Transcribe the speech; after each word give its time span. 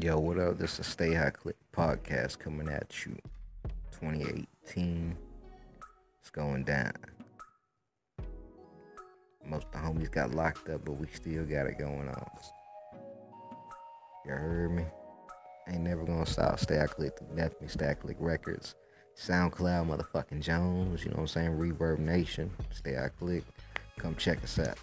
Yo, 0.00 0.18
what 0.18 0.38
up? 0.38 0.56
This 0.56 0.80
is 0.80 0.86
Stay 0.86 1.12
High 1.12 1.28
Click 1.28 1.56
podcast 1.70 2.38
coming 2.38 2.66
at 2.66 3.04
you 3.04 3.14
2018. 4.00 5.14
It's 6.18 6.30
going 6.30 6.64
down. 6.64 6.94
Most 9.44 9.66
of 9.66 9.72
the 9.72 9.78
homies 9.78 10.10
got 10.10 10.34
locked 10.34 10.70
up, 10.70 10.86
but 10.86 10.92
we 10.92 11.06
still 11.12 11.44
got 11.44 11.66
it 11.66 11.78
going 11.78 12.08
on. 12.08 12.26
You 14.24 14.32
heard 14.32 14.72
me? 14.72 14.84
Ain't 15.68 15.82
never 15.82 16.04
gonna 16.04 16.24
stop. 16.24 16.58
Stay 16.58 16.78
High 16.78 16.86
Click, 16.86 17.18
definitely 17.36 17.68
Stay 17.68 17.88
High 17.88 17.94
Click 17.94 18.16
Records. 18.18 18.74
SoundCloud, 19.14 19.88
motherfucking 19.88 20.40
Jones, 20.40 21.04
you 21.04 21.10
know 21.10 21.16
what 21.16 21.20
I'm 21.20 21.28
saying? 21.28 21.58
Reverb 21.58 21.98
Nation, 21.98 22.50
Stay 22.70 22.94
High 22.94 23.10
Click. 23.10 23.44
Come 23.98 24.16
check 24.16 24.42
us 24.42 24.58
out. 24.58 24.78